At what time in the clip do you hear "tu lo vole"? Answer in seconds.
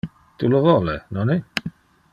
0.43-0.97